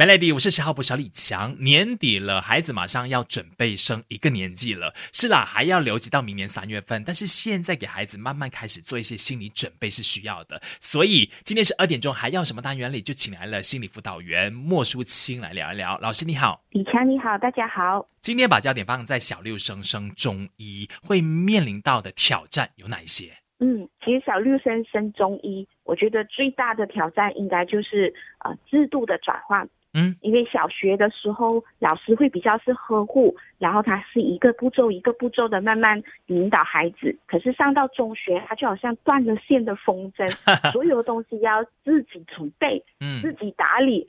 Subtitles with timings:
[0.00, 1.54] Melody，我是十号补小李强。
[1.62, 4.94] 年底了，孩子马上要准备升一个年纪了。
[5.12, 7.04] 是啦，还要留级到明年三月份。
[7.04, 10.58] 但是现在给孩子慢慢开始做一些心理准备是需要的。
[10.80, 15.98] 所以今天是二点钟，还要什么单元里就请来了心理辅导员莫淑清来聊一聊。
[15.98, 18.08] 老师你好，李强你好，大家好。
[18.22, 23.34] 今天把焦点放在小六升升中医会面临到的挑战有哪一些？
[23.58, 29.68] 嗯，其实小六升升中医，我觉得最大的挑战应该就是呃制度的转换。
[29.92, 37.16] 嗯，因为小学的时候老师会比较是呵护，然后他是一个步骤一个步骤的慢慢引导孩子。
[37.26, 40.30] 可是上到中学，他就好像断了线的风筝，
[40.70, 44.08] 所有的东西要自己准备，嗯自己打理。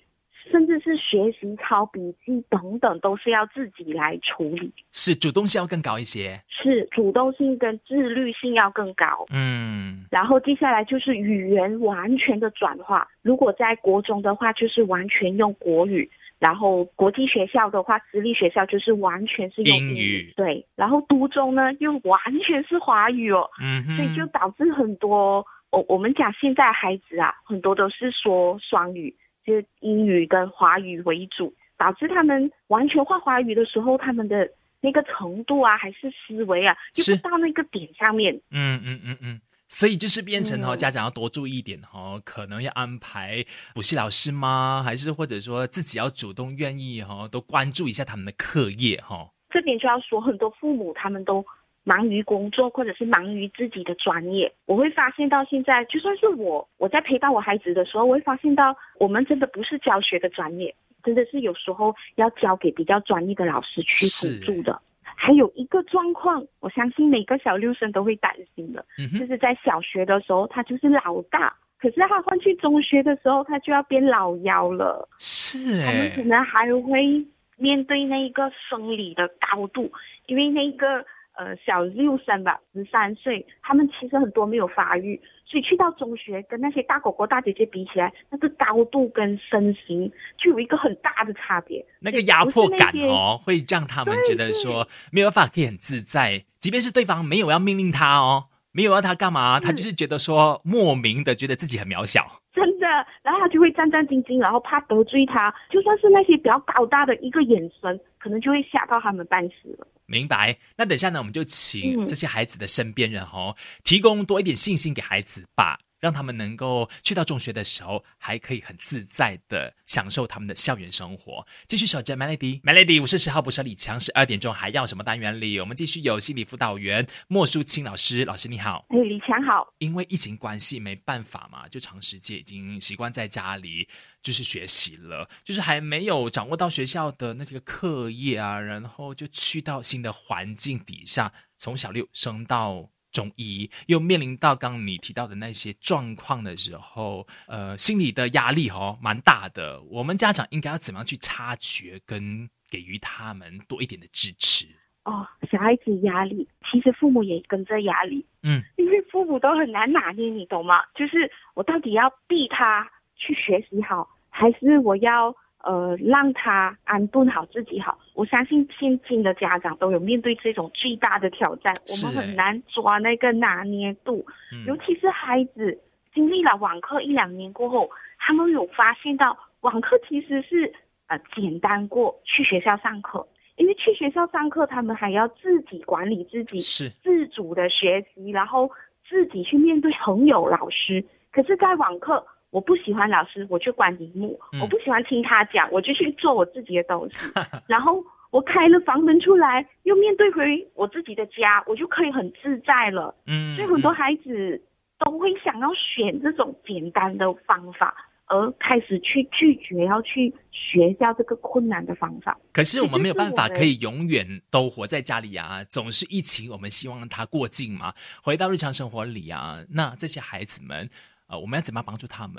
[0.50, 9.26] 甚至是学习抄笔记等等，都是要自己来处理，是主动性要更高一些，是主动性跟自律性要更高。
[9.32, 13.08] 嗯，然后接下来就是语言完全的转化。
[13.22, 16.09] 如果在国中的话，就是完全用国语；
[16.40, 20.34] 然后国际学校的话，私立学校就是完全是用英语。
[20.35, 23.48] 对，然后都中呢又完全是华语哦，
[23.96, 29.15] 所以就导致很多我我们讲现在孩子啊，很多都是说双语。
[29.45, 34.49] 就是英语跟华语为主，导致他们完全会华语的时候，他们的
[34.81, 38.34] 那个程度啊，还是思维啊，就不到那个点上面。
[38.51, 44.81] 嗯嗯嗯嗯，所以就是变成哈，嗯家长要多注意一点哈，可能要安排补习老师吗？
[44.84, 49.29] 还是或者说自己要主动愿意哈，都关注一下他们的课业哈。
[49.49, 51.45] 这边就要说，很多父母他们都
[51.84, 54.51] 忙于工作，或者是忙于自己的专业。
[54.65, 64.79] 我会发现到现在，就算是我我在陪伴我孩子的时候，我会发现到我们真的不是教学的专业，真的是有时候要交给比较专业的老师去辅助的。
[65.03, 75.07] 还有一个状况，我相信每个小六生都会担心的，嗯，就是在小学的时候他就是老大，可是他换去中学的时候，他就要变老幺了。
[75.19, 77.24] 是他们可哎，能还会
[77.57, 79.91] 面对那一个生理的高度，
[80.25, 91.86] 因为那个呃小六生吧，十三岁，他们其实很多没有发育，所以去到中学跟那些大哥哥大姐姐比起来，那个高度跟身形就有一个很大的差别。
[92.00, 102.25] 那个压迫感哦，会让他们觉得说没有办法可以很自在，即便是对方没有要命令他哦，没有要他干嘛，他就是觉得说莫名的觉得自己很渺小。
[102.53, 102.88] 真的，
[103.24, 109.88] 然后他就会战战兢兢，然后怕得罪他，就算是那些比较高大的一个眼神，可能就会吓到他们半死了。
[110.06, 110.58] 明白。
[110.78, 121.45] 那等下呢，我们就请嗯这些孩子的身边人哦，提供多一点信心给孩子吧，让他们能够去到中学的时候，还可以很自在的享受他们的校园生活。
[121.67, 125.59] 继续守着 Melody，Melody 我是十号不是李强，十二点钟还要什么单元里？
[125.59, 128.85] 我们继续有心理辅导员莫淑清老师，老师你好。
[128.89, 133.88] 哎，李强好，因为疫情关系，没办法嘛，就长时间已经习惯在家里
[134.23, 149.82] 就是学习了，就是还没有掌握到学校的那些个课业啊，然后就去到新的环境底下，从小六升到中医，又面临到刚刚你提到的那些状况的时候，呃，心理的压力哦蛮大的。
[149.84, 154.66] 我们家长应该要怎么样去察觉跟给予他们多一点的支持？
[155.04, 158.26] 哦，小孩子压力，其实父母也跟着压力。
[158.44, 160.84] 嗯，因为父母都很难拿捏，你懂吗？
[160.94, 167.98] 就是我到底要逼他去学习好，还是我要呃让他安顿好自己好？
[168.14, 175.80] 我相信现今的家长都有面对这种巨大的挑战，我们很难抓那个拿捏度，嗯尤其是孩子
[176.14, 180.74] 经历了网课一两年过后，他们有发现到网课其实是
[181.08, 183.28] 呃简单过去学校上课。
[183.58, 188.72] 因为去学校上课，他们还要自己管理自己，是自主的学习，然后
[189.08, 191.04] 自己去面对朋友、老师。
[191.32, 197.31] 可是，在网课，我不喜欢老师，我去管荧幕；嗯我不喜欢听他讲，我就去做我自己的东西。
[197.66, 203.16] 然后我开了房门出来，又面对回我自己的家，我就可以很自在了。
[203.25, 204.62] 嗯，所以很多孩子
[205.00, 207.95] 都会想要选这种简单的方法，
[208.28, 212.38] 而开始去拒绝要去学校这个困难的方法。
[212.54, 219.63] 可是我们没有办法可以永远都活在家里啊，总是疫情，我们希望它过境嘛，回到日常生活里啊。
[219.71, 220.89] 那这些孩子们，
[221.31, 222.36] 呃，我们要怎么样帮助他们？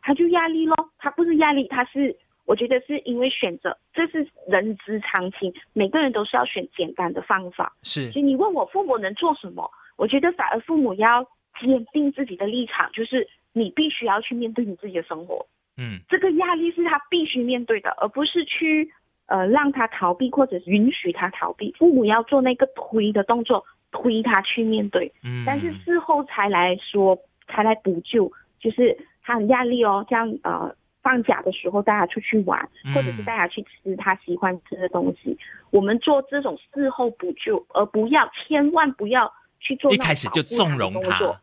[0.00, 7.76] 他就压力咯，他不是压力，他是我觉得是因为选择，这是人之常情，每个人都是要选简单的方法。
[7.82, 11.24] 是所以你问我父母能做什么，我觉得反而父母要
[11.60, 15.46] 坚定自己的立场，就是你必须要去面对你自己的生活，
[15.76, 18.90] 嗯这个压力是他必须面对的，而不是去
[19.26, 21.72] 呃让他逃避或者允许他逃避。
[21.78, 25.12] 父母要做那个推的动作，推他去面对。
[25.22, 27.16] 嗯，但是事后才来说，
[27.52, 35.36] 才来补救，就是他很压力哦，这样呃，放假的时候带他出去玩，嗯或者是带他去吃他喜欢吃的东西。
[35.70, 41.40] 我们做这种事后补救，而不要千万不要去做一开始就纵容他。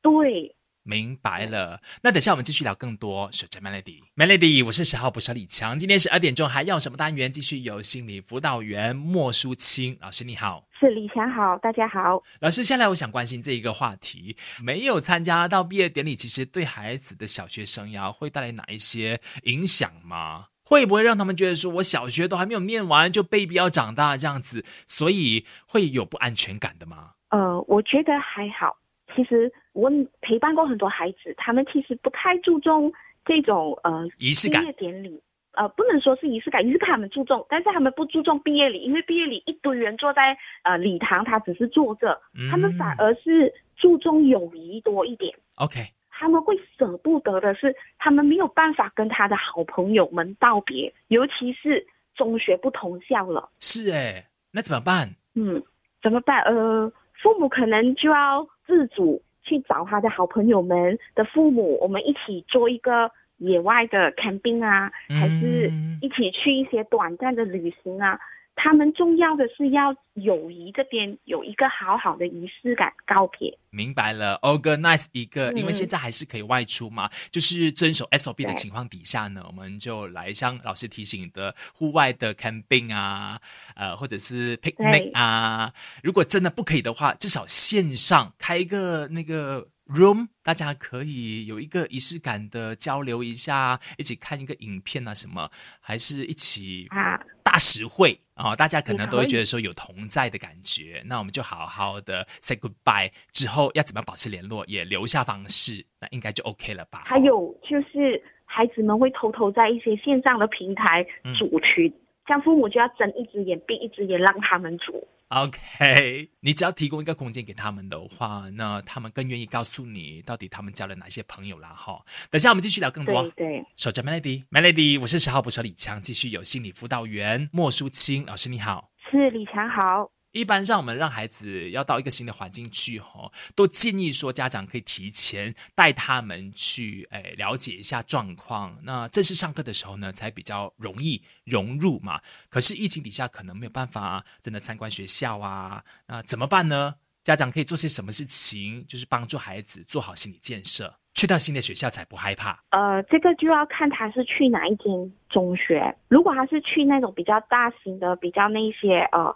[0.00, 0.54] 对，
[0.84, 3.30] 明白了，那等下我们继续聊更多。
[3.32, 5.78] 守着 Melody，Melody，我是十号捕手李强。
[5.78, 7.30] 今天十二点钟还要什么单元？
[7.30, 10.64] 继续有心理辅导员莫淑清老师，你好。
[10.80, 12.20] 是李强好，大家好。
[12.40, 20.46] 老师，下来我想关心这一个话题，没有参加到毕业典礼，其实对孩子的小学生涯会带来哪一些影响吗？
[20.64, 27.12] 会不会让他们觉得说，我小学都还没有念完就被逼要长大这样子，所以会有不安全感的吗？
[27.28, 28.76] 呃，我觉得还好。
[29.14, 32.92] 其实我陪伴过很多孩子，他们其实不太注重
[33.24, 35.22] 这种呃仪式感毕业典礼。
[35.54, 42.18] 呃，不能说是仪式感，仪式感他们注重，但是他们不注重毕业礼，因为毕业礼一堆人坐在呃礼堂，他只是坐着，
[42.50, 45.34] 他们反而是注重友谊多一点。
[45.56, 45.78] OK，
[46.08, 53.50] 他们会舍不得的是，他们没有办法跟他的好朋友们道别，尤其是中学不同校了。
[53.60, 55.14] 是诶，那怎么办？
[55.34, 55.62] 嗯，
[56.02, 56.40] 怎么办？
[56.44, 56.90] 呃，
[57.22, 68.18] 父母可能就要自主去找他的好朋友们的父母，我们一起做一个野外的 camping 啊，还是嗯一起去一些短暂的旅行啊。
[68.54, 73.58] 他们重要的是要友谊这边有一个好好的仪式感告别。
[73.70, 83.40] 明白了，organize 一个，嗯因为现在还是可以外出嘛，就是遵守 SOP 的情况底下呢，我们就来像老师提醒的户外的 camping 啊，
[83.74, 85.72] 呃，或者是 picnic 啊。
[86.02, 95.50] 如果真的不可以的话，至少线上开一个那个 room，大家可以有一个仪式感的交流一下，一起看一个影片啊什么，
[95.80, 101.02] 还是一起啊大实惠啊、大家可能都会觉得说有同在的感觉。
[101.06, 107.02] 那我们就好好的 say goodbye 之后，要怎么保持联络，也留下方式，那应该就 OK 了吧？
[107.04, 111.92] 还有就是，孩子们会偷偷在一些线上的平台嗯组群，
[112.28, 115.06] 像父母就要睁一只眼闭一只眼，让他们煮。
[115.28, 122.04] OK，你只要提供一个空间给他们的话，那他们更愿意告诉你到底他们交了哪些朋友啦哈。
[122.30, 123.46] 等下我们继续聊更多对。
[123.46, 128.90] 对，守着 Melody，Melody，我是十号捕手李强，继续有心理辅导员莫淑清老师，你好。
[129.10, 130.10] 是李强好。
[130.32, 138.78] 一般上，我们让孩子要到一个新的环境去，吼，都建议说家长可以提前带他们去，诶，了解一下状况。
[138.82, 142.20] 那正式上课的时候呢，才比较容易融入嘛。
[142.48, 146.94] 可是疫情底下，可能没有办法真的参观学校啊，那怎么办呢？
[147.22, 152.64] 家长可以做些什么事情，就是帮助孩子做好心理建设，去到新的学校才不害怕。
[152.70, 155.94] 呃，这个就要看他是去哪一间中学。
[156.08, 159.32] 如果他是去那种比较大型的、比较那些呃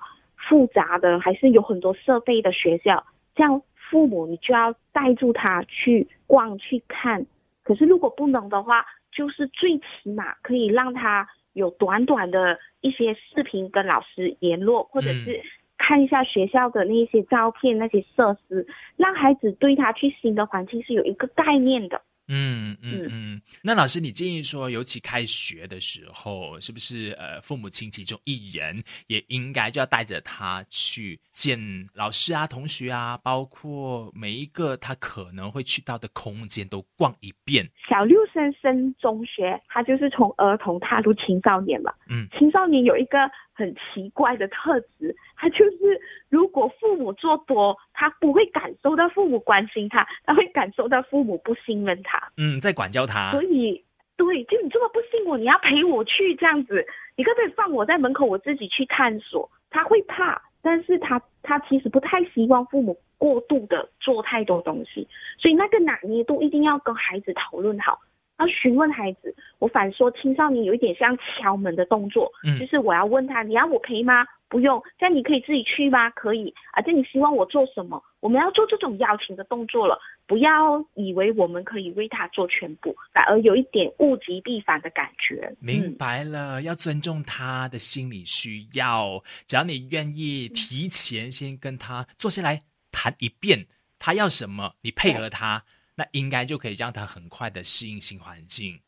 [0.48, 3.04] 复杂的，还是有很多设备的学校，
[3.34, 7.26] 这样父母你就要带住他去逛去看。
[7.62, 15.40] 可是如果不能的话，就是最起码可以让他有短短的一些视频跟老师联络，或者是
[15.78, 18.66] 看一下学校的那些照片、那些设施，
[18.96, 22.02] 让孩子对他去新的环境是有一个概念的。
[22.28, 31.58] 嗯嗯嗯，那老师，你建议说，尤其开学的时候，是不是呃，父母亲其中一人也应该就要带着他去见
[31.94, 37.68] 老师啊、同学啊，包括每一个他可能会去到的空间都逛一遍。
[37.88, 41.92] 小六升升中学，他就是从儿童踏入青少年嘛。
[42.08, 43.18] 嗯，青少年有一个
[43.56, 52.30] 很奇怪的特质，他就是如果父母做多，他不会感受到父母关心他，他会感受到父母不信任他。
[52.36, 53.42] 嗯，在管教他所。
[53.42, 53.82] 以，
[54.16, 56.86] 对，就你这么不信我，你要陪我去这样子，
[57.16, 59.50] 你可不可以放我在门口，我自己去探索？
[59.70, 65.08] 他会怕，但是他他其实不太希望父母过度的做太多东西，
[65.38, 67.98] 所以那个拿捏度一定要跟孩子讨论好。
[68.38, 74.26] 要询问孩子，我反说青少年有一点像敲门的动作，嗯就是我要问他，你要我陪吗？
[74.48, 76.08] 不用，这样你可以自己去吗？
[76.10, 78.00] 可以，而且你希望我做什么？
[78.20, 85.52] 我们要做这种邀请的动作了，不要以为我们可以为他做全部，反而有一点物极必反的感觉。
[85.58, 89.20] 明嗯，白了，要尊重他的心理需要。
[89.48, 92.62] 只要你愿意提前先跟他坐下来
[92.92, 93.66] 谈一遍，
[93.98, 95.64] 他要什么，你配合他，
[95.96, 98.80] 那应该就可以让他很快的适应新环境。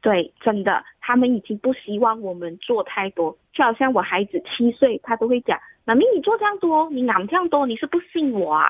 [0.00, 8.68] 对，真的，他们已经不希望我们做太多，就好像我孩子七岁，他都会讲：“妈咪，你做这样多，你养这样多，你是不信我啊？”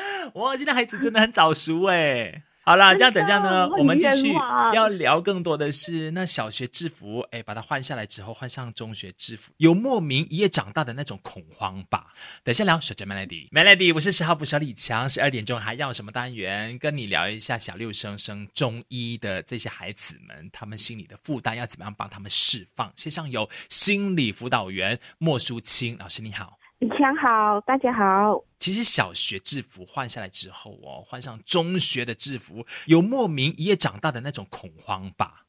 [0.34, 2.42] 哇，现在孩子真的很早熟哎。
[2.70, 4.32] 好啦，这样等一下呢，我们继续
[4.72, 12.14] 要聊更多的是那小学制服，哎，把它换下来之后换上中学制服，有莫名一夜长大的那种恐慌吧？
[12.44, 16.78] 等一下聊小学 Melody，Melody，我是十号不小李强，十二点钟还要什么单元？
[16.78, 22.92] 跟你聊一下小六生升中一的这些孩子们，他们心里的负担要怎么样帮他们释放？
[22.94, 26.59] 线上有心理辅导员莫淑清老师，你好。
[26.80, 28.42] 李强好，大家好。
[28.58, 35.44] 其实小学制服换下来之后哦，换上中学的制服，有莫名一夜长大的那种恐慌吧？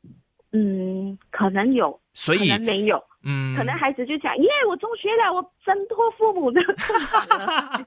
[0.51, 7.85] 嗯，可能有，所以可能没有，嗯，可能孩子就讲，耶，我中学了，我挣脱父母的捆绑了。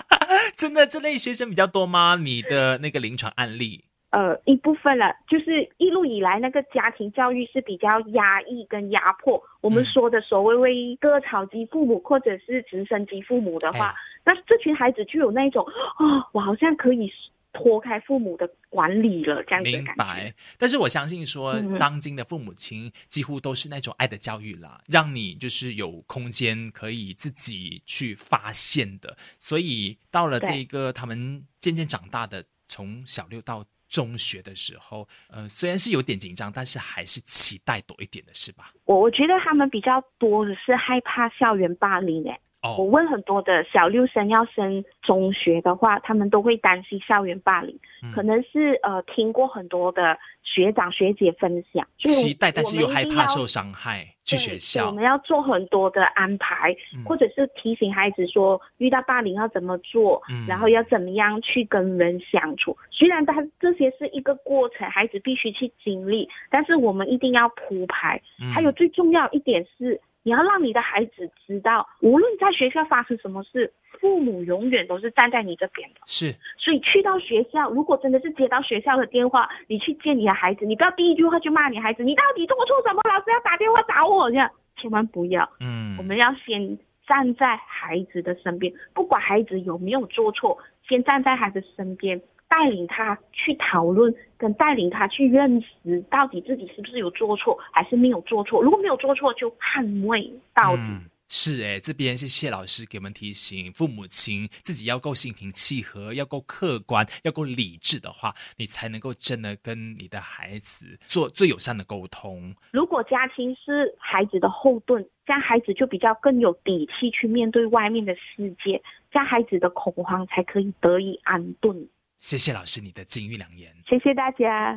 [0.56, 2.16] 真的这类学生比较多吗？
[2.18, 3.84] 你的那个临床案例？
[4.10, 9.42] 呃，一部分了，就是一路以来那个家庭教育是比较压抑跟压迫。
[9.60, 13.94] 我们嗯说的所谓为割草机父母或者是直升机父母的话，哎
[14.24, 15.64] 那这群孩子就有那一种，
[15.98, 17.12] 哦，我好像可以
[17.52, 19.70] 脱开父母的管理了，这样子。
[19.70, 29.16] 明白，但是我相信说，嗯当今的父母亲几乎都是那种爱的教育啦，让你就是有空间可以自己去发现的。
[29.38, 38.72] 所以到了对这个他们渐渐长大的，从小六到中学的时候，呃，虽然是有点紧张，但是还是期待多一点的是吧？
[38.84, 42.40] 我我觉得他们比较多的是害怕校园霸凌诶。
[42.62, 54.92] 我哦，问很多的小六生要升中学的话，他们都会担心校园霸凌，嗯可能是呃听过很多的学长学姐分享，期待，但是又害怕受伤害，去学校我。
[54.92, 62.76] 们要做很多的安排，嗯或者是提醒孩子说遇到霸凌要怎么做，嗯然后要怎么样去跟人相处。
[62.90, 68.20] 虽然他这些是一个过程，孩子必须去经历，但是我们一定要铺排。
[68.42, 76.00] 嗯还有最重要一点是，你要让你的孩子知道，无论在学校发生什么事，父母永远都是站在你这边的。
[76.04, 83.00] 是所以去到学校，如果真的是接到学校的电话，你去见你的孩子，你不要第一句话就骂你孩子，你到底做错什么？
[83.08, 85.48] 老师要打电话找我，这样千万不要。
[85.60, 98.62] 嗯我，们要先站在孩子的身边，不管孩子有没有做错，先站在孩子身边，带领他去讨论，跟带领他去认识到底自己是不是有做错，还是没有做错。
[98.62, 100.82] 如果没有做错，就捍卫到底。
[100.82, 112.54] 嗯是诶，这边是谢老师给我们提醒，父母亲自己要够心平气和，要够客观，要够理智的话，你才能够真的跟你的孩子做最友善的沟通。
[112.70, 121.88] 如果家庭是孩子的后盾，这样孩子就比较更有底气去面对外面的世界，这样孩子的恐慌才可以得以安顿。
[122.26, 123.70] 谢谢老师你的金玉良言。
[123.88, 124.76] 谢谢大家。